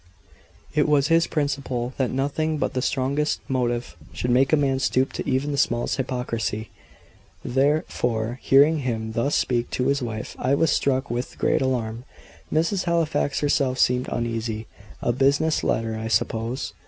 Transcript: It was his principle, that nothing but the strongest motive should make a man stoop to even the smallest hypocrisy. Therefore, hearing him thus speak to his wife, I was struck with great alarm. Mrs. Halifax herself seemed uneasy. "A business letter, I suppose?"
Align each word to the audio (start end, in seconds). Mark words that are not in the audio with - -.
It 0.73 0.87
was 0.89 1.09
his 1.09 1.27
principle, 1.27 1.93
that 1.97 2.09
nothing 2.09 2.57
but 2.57 2.73
the 2.73 2.81
strongest 2.81 3.39
motive 3.47 3.95
should 4.13 4.31
make 4.31 4.51
a 4.51 4.57
man 4.57 4.79
stoop 4.79 5.13
to 5.13 5.29
even 5.29 5.51
the 5.51 5.59
smallest 5.59 5.97
hypocrisy. 5.97 6.71
Therefore, 7.45 8.39
hearing 8.41 8.79
him 8.79 9.11
thus 9.11 9.35
speak 9.35 9.69
to 9.69 9.89
his 9.89 10.01
wife, 10.01 10.35
I 10.39 10.55
was 10.55 10.71
struck 10.71 11.11
with 11.11 11.37
great 11.37 11.61
alarm. 11.61 12.05
Mrs. 12.51 12.85
Halifax 12.85 13.41
herself 13.41 13.77
seemed 13.77 14.09
uneasy. 14.11 14.65
"A 15.03 15.13
business 15.13 15.63
letter, 15.63 15.95
I 15.95 16.07
suppose?" 16.07 16.73